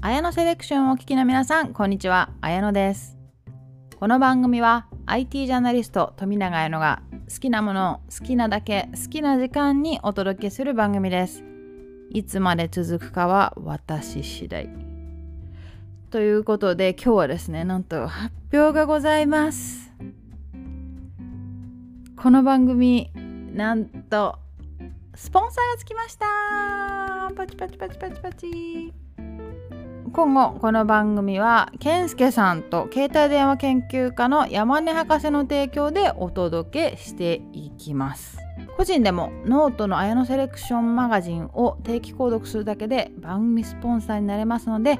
[0.00, 2.30] 綾野セレクションをお聞きの皆さんこんにちは。
[2.40, 3.18] 綾野です。
[3.98, 11.42] この番組は IT ジャーナリスト富永綾野が好きなものを好きなだけ好きな時間にお届けする番組です。
[12.10, 14.70] いつまで続くかは私次第。
[16.10, 19.92] ということで今日はですねなんと発表がございます。
[22.16, 23.10] この番組
[23.52, 24.38] なんと
[25.16, 27.32] スポンサーがつきました。
[27.36, 29.07] パチパチパチパチパチ。
[30.10, 38.38] 今後この番組は健介さんと携帯電話研究家の山根博士の提供でお届けしていきます。
[38.76, 44.98] 個人でもノートの綾野セレクションマガジンを定期購読するだけで番組スポンサーになれますので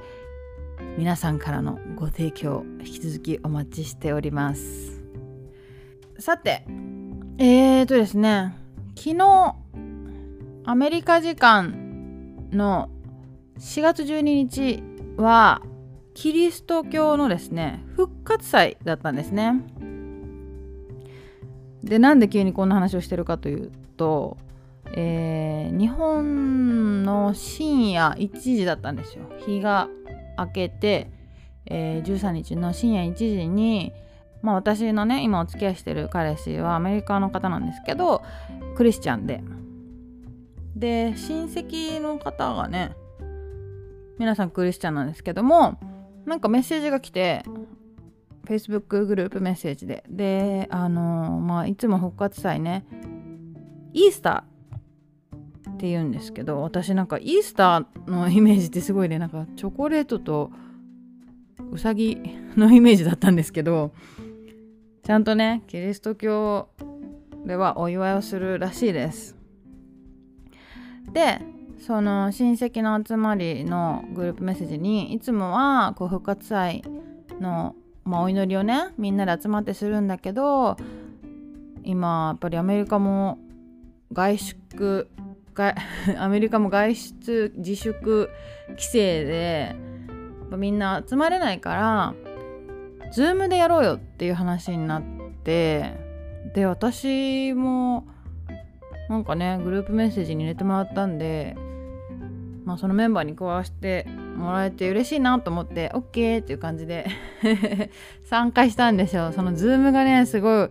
[0.99, 5.03] 皆さんからのご提供引き続きお待ちしております。
[6.19, 6.65] さて
[7.39, 8.55] えーとですね
[8.97, 9.55] 昨日
[10.65, 12.91] アメリカ時間の
[13.59, 14.83] 4月12日
[15.19, 15.63] は
[16.15, 19.53] キリスト教のですね復活祭だったんですね。
[21.83, 24.37] でなんで急にこんな話をしてるかというと、
[24.93, 29.25] えー、日本の深夜1時だったんですよ。
[29.47, 29.89] 日が
[30.37, 31.11] 明けて、
[31.67, 33.93] えー、13日の深夜1時に
[34.43, 38.23] まあ私のね今お付き合いしてる彼氏はアメリカの方なんですけど
[38.77, 39.43] クリスチャンで
[40.77, 42.95] で親戚の方がね
[44.19, 45.79] 皆さんクリスチャンなんですけども
[46.27, 47.45] なんかメッセージが来て
[48.47, 50.05] Facebook グループメッセージで。
[50.09, 52.85] であの、まあいつも復活祭ね
[53.93, 60.51] イースターって言うんですけど私なんかイースターのイメージってすごいねなんかチョコレートと
[61.71, 62.21] うさぎ
[62.57, 63.93] のイメージだったんですけど
[65.05, 66.69] ちゃんとねキリスト教
[67.47, 69.37] ではお祝いをするらしいです。
[71.13, 71.41] で
[71.79, 76.83] その親戚の集まりのグループメッセージにいつもはこう復活祭
[77.41, 80.77] の、まあ、お祈りをねみんなで集まってするんだけど
[81.85, 83.39] 今やっぱりアメリカも
[84.13, 85.09] 外出
[86.19, 88.31] アメリカも外出自粛
[88.69, 89.75] 規制で
[90.57, 92.15] みんな集まれないから
[93.13, 95.03] Zoom でやろうよっていう話になっ
[95.43, 95.95] て
[96.55, 98.07] で私も
[99.09, 101.57] なんかねグループメッセージに入れてもらったんで
[102.69, 104.07] まあそのメンバーに加わして
[104.37, 107.07] もらえて嬉しいなと思って OK っていう感じで
[108.25, 109.33] 参加したんですよ。
[109.33, 110.69] その Zoom がねすごい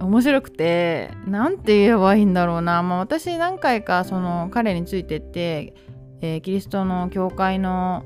[0.00, 5.74] 面白くて何て言えばいいんだろうな、まあ、私何回かその彼についてって、
[6.22, 8.02] えー、キリストの教会の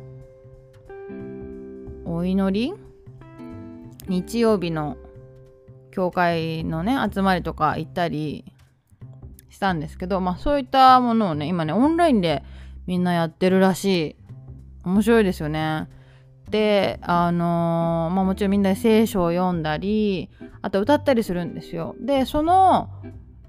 [2.05, 2.75] お祈り？
[4.09, 4.97] 日曜日の
[5.93, 8.52] 教会のね集まりとか行ったり
[9.53, 12.43] したんですけど、まあ、そういったものをね今ねオンラインで
[12.87, 14.17] みんなやってるらしい
[14.85, 15.89] 面白いですよね。
[16.51, 20.29] であのー、まあもちろんみんなで聖書を読んだり
[20.61, 21.95] あと歌ったりするんですよ。
[22.01, 22.91] でその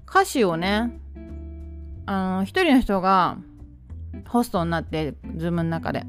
[0.08, 1.00] 歌詞をね
[2.06, 3.38] あの一人の人が
[4.28, 6.04] ホストになってズームの中で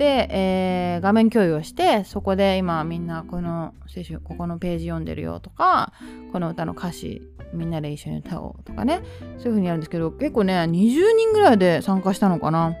[0.00, 5.92] で、えー、画面共有をしてそこで今みんなこの聖書ここのページ読んでるよとか
[6.32, 7.20] この歌の歌詞
[7.52, 9.02] みんなで一緒に歌おうとかね。
[9.02, 12.74] そういう風にやるんですけど結構ね20人ぐらいで参加したのかな。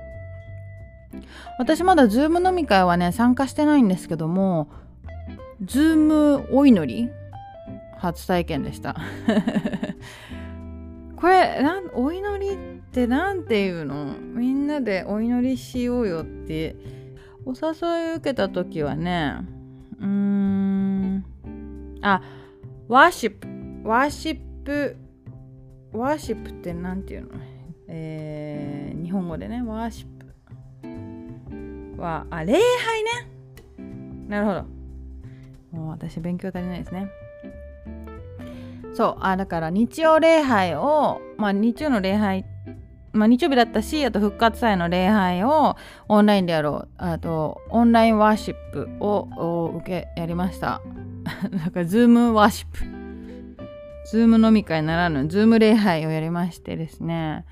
[1.58, 4.70] 私まだズーム飲み会はね参加してないんですけども
[5.62, 7.10] ズームお祈り
[7.98, 8.96] 初体験でした。
[11.16, 12.56] これなんお祈りっ
[12.92, 14.06] て何て言うの？
[14.18, 16.76] みんなでお祈りしようよって
[17.44, 19.36] お誘い受けた時はね
[19.98, 21.24] うーん
[22.02, 22.22] あ
[22.88, 23.48] worship
[23.88, 24.96] worship
[25.92, 27.30] worship って何て言うの？
[27.88, 30.06] えー、日本語でねワーシッ
[31.96, 33.10] プはあ礼拝ね。
[34.28, 34.62] なるほど。
[35.72, 37.08] もう私勉強足りないですね。
[38.94, 42.44] そうあだから日曜礼拝をまあ日曜の礼拝
[43.12, 45.76] まあ、日曜日だったしあと復活祭の礼拝を
[46.08, 46.88] オンラインでやろう。
[46.96, 50.80] あとオンライン worship を受けやりました。
[51.50, 53.00] なんかズーム worship。
[54.06, 57.44] ズーム飲み会ならぬズーム礼拝をやりましてですね。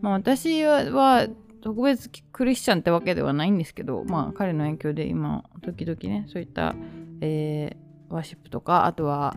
[0.00, 1.28] まあ私は
[1.60, 6.74] 特別クリスチャンってわけではないんですけどまあ彼の影響で今時々ねそういった、
[7.20, 9.36] えー、ワーシップとかあとは、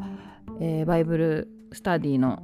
[0.60, 2.44] えー、バイブルスタディの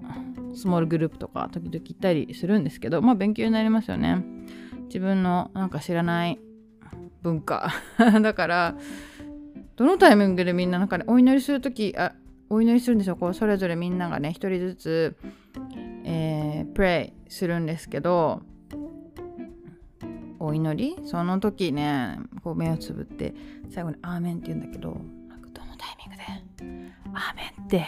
[0.57, 4.24] スモールグループとか時々行ったりするんですけどまあ勉強になりますよね。
[4.88, 6.39] 自分のなんか知らない
[7.21, 7.71] 文化。
[8.21, 8.75] だから
[9.75, 12.13] どのタイミングでみんななんかねお祈りする時あ
[12.50, 13.15] お祈りするんですよ。
[13.15, 15.18] こうそれぞれみんながね一人ずつ
[16.09, 18.42] えー、プレイするんですけど
[20.39, 21.06] お祈り？
[21.06, 23.36] その時ねこう目をつぶって
[23.69, 24.89] 最後に「アーメン」って言うんだけど
[25.27, 26.24] なんかどのタイミングで
[27.13, 27.86] 「アーメン」って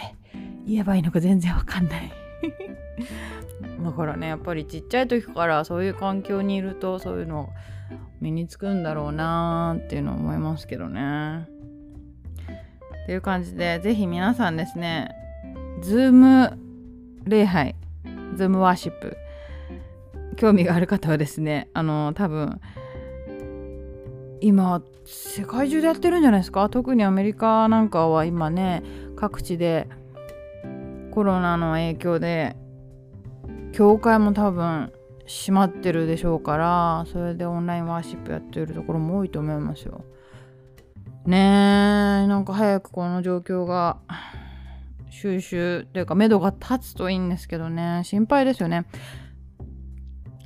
[0.65, 2.28] 言えばいいのか全然わかんない。
[3.83, 7.49] だからねやっぱりちっちゃい時からそういう環境にいるとそういうの
[8.21, 11.47] 身につくんだろうなーっていうの思いますけどね。
[13.03, 15.09] っていう感じで是非皆さんですね
[15.81, 16.57] ズーム
[17.25, 17.75] 礼拝
[18.35, 19.17] ズーム worship
[20.35, 22.61] 興味がある方はですねあの多分
[24.41, 26.69] 今世界中でやってるんじゃないですか？
[26.69, 28.83] 特にアメリカなんかは今ね
[29.15, 29.87] 各地で
[31.09, 32.55] コロナの影響で
[33.73, 34.91] 教会も多分
[35.27, 40.03] 閉まってるでしょうからそれでオンライン worship やってるところも多いと思いますよ。
[41.25, 43.97] ねえなんか早くこの状況が
[45.09, 48.85] 収集っていうか目処が立つといいんですけどね心配ですよね。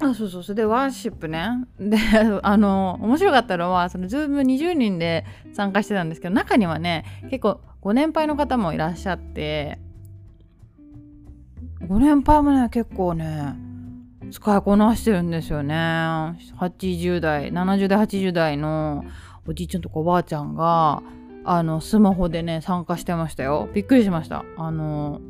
[0.02, 1.48] あそうそうそれでワーシップね
[1.80, 1.98] で
[2.44, 9.80] あの面白かったのはそのズーム20人で参加してたんですけど中にはね結構ご年配の方もいらっしゃって
[11.88, 13.56] ご年配もね結構ね
[14.32, 15.76] 使いこなしてるんですよね。
[15.76, 19.04] 80代70代80代の
[19.48, 21.04] おじいちゃんとかおばあちゃんが
[21.44, 23.70] あのスマホでね参加してましたよ。
[23.74, 24.46] びっくりしました。
[24.58, 25.22] あの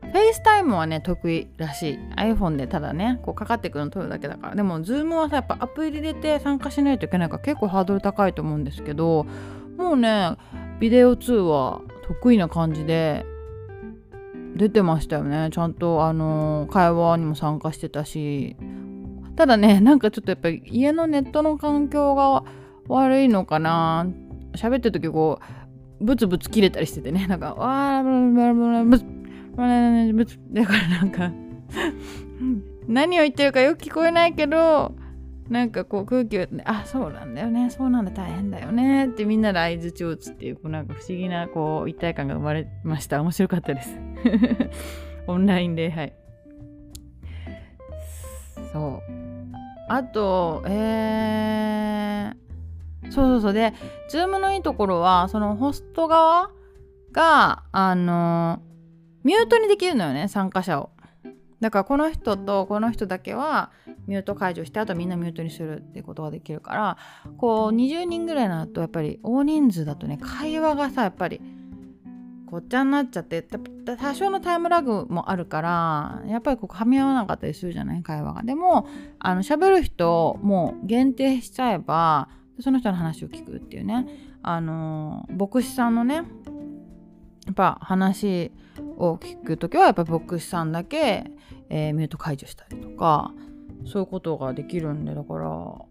[0.00, 1.98] フェイスタイムはね得意らしい。
[2.16, 4.54] iPhone でただねこうかかってくるの取るだけだから。
[4.54, 9.26] でも Zoom はさやっぱアプリ入れて参加しないといけないから結構ハードル高いと思うんですけど
[9.76, 10.36] もうね
[10.78, 13.26] ビデオ通話得意な感じで
[14.56, 15.48] 出てましたよね。
[15.52, 18.56] ちゃんとあの会話にも参加してたし。
[19.36, 22.44] ただねなんかちょっとやっぱり家のネットの環境が
[22.88, 24.06] 悪いのかな。
[24.54, 25.40] 喋ってる時こ
[26.00, 27.26] うブツブツ切れたりしててね。
[27.26, 29.04] なんかわーブツ
[30.12, 30.38] ブツ。
[30.52, 31.32] だからなんか
[32.86, 34.94] 何を言ってるかよく聞こえないけど
[35.48, 37.68] なんかこう空気をあそうなんだよね。
[37.70, 38.10] そうなんだ。
[38.10, 43.20] 大変だよねってみんなで相づちを打つっていうこうなんか不思議なこう一体感が生まれました。
[43.20, 43.98] 面白かったです。
[45.26, 46.14] オンライン礼拝。
[48.72, 49.14] そう。
[49.88, 53.52] あとえー、そうそうそう。
[53.52, 53.74] で
[54.10, 56.50] Zoom のいいところはそのホスト側
[57.12, 58.62] があの
[59.24, 60.90] ミュートにできるのよね参加者を。
[61.60, 63.70] だからこの人とこの人だけは
[64.06, 66.96] ミュート解除してあとみんなミュートにするってことができるから
[67.38, 71.40] こう20人ぐらいになるとやっぱり大人数だとね会話がさやっぱり
[72.46, 78.02] ごっちゃになっちゃって多少のタイムラグもあるからやっぱりこう噛み合わなかったりするじゃない？
[78.02, 78.42] 会話が。
[78.42, 78.86] でも
[79.18, 82.28] あの喋る人も限定しちゃえば
[82.60, 84.06] その人の話を聞くっていうね。
[84.42, 86.22] あの牧師さんのねや
[87.50, 88.52] っぱ話
[88.98, 91.30] を聞く時はやっぱ牧師さんだけ
[91.70, 93.32] えー、ミュート解除したりとか
[93.86, 95.86] そういうことができるんでだからオ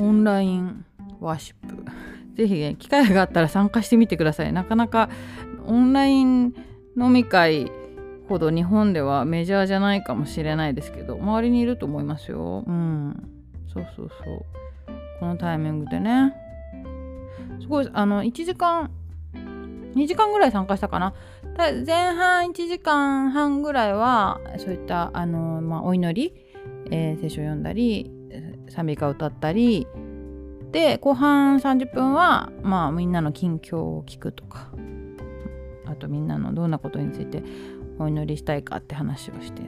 [0.00, 0.84] ンライン
[1.20, 1.84] ワーシップ。
[2.36, 4.52] 是非ね機会があったら参加してみてください。
[4.52, 5.10] なかなか
[5.66, 6.54] オンライン
[6.96, 7.70] 飲み会
[8.28, 12.64] ほど日本ではメジャーじゃないかもしれないですけど周りにいると思いますよ。
[12.66, 13.28] うん。
[13.66, 14.44] そうそうそう。
[15.18, 16.34] このタイミングでね。
[17.60, 18.90] すごいあの1時間
[19.94, 21.14] 2時間ぐらい参加したかな。
[21.84, 26.49] 前半1時間半ぐらいはそういったあの、まあ、お祈り、
[26.90, 28.10] えー、聖書を読んだり
[28.68, 29.86] 賛美歌を歌ったり。
[30.72, 34.70] で後半30分は、まあ、みんなの近況を聞くとか。
[35.86, 37.42] あとみんなのどんなことについて
[37.98, 39.62] お祈りしたいかって話をして。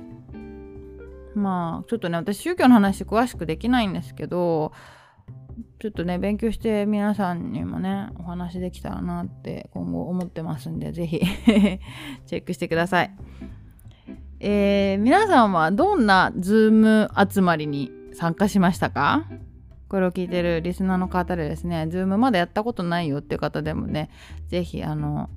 [1.34, 4.72] まあちょっとね私宗教の話詳しくできないんですけど
[5.80, 11.20] ちょっとね勉強して皆さんにもねお話できたらなって今後思ってますんで是非
[12.26, 13.10] チェックしてください。
[14.44, 19.24] えー、皆さんはどんなズーム集まりに参加しましたか？
[19.88, 24.10] これを聞いてるリスナーの方でですね、ズームまだやったことないよっていう方でもね、
[24.48, 25.30] 是非あの、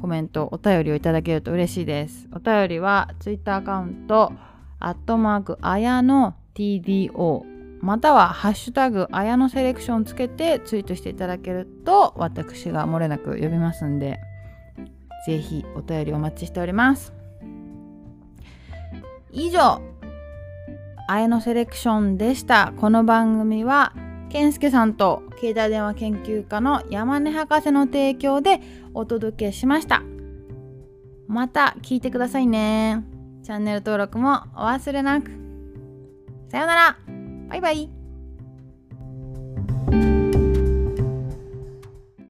[0.00, 2.26] コメント、お便りをいただけると嬉しいです。
[2.32, 4.32] お便りは Twitter アカウント、
[4.80, 7.42] アットマーク、あやの TDO
[7.80, 14.18] または「ハッシュタグあやのセレクション」つけてツイートしていただけると私が漏れなく読みますんで
[15.26, 17.12] 是非お便りお待ちしております
[19.32, 19.80] 以上。
[21.08, 22.72] あやのセレクションでした。
[22.76, 23.94] この番組は
[24.28, 28.60] 健介さんと携帯電話研究家の山根博士の提供で
[28.92, 30.02] お届けしました。
[31.26, 33.04] また聞いてくださいね。
[33.42, 35.30] チャンネル登録もお忘れなく。
[36.50, 36.98] さようなら。
[37.48, 37.97] バイバイ。